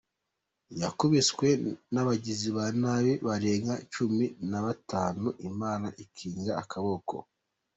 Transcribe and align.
Yakubiswe 0.81 1.47
n’abagizi 1.93 2.49
ba 2.55 2.65
nabi 2.81 3.13
barenga 3.27 3.73
Cumi 3.93 4.25
Nabatanu 4.49 5.27
Imana 5.49 5.87
ikinga 6.03 6.51
akaboko 6.63 7.15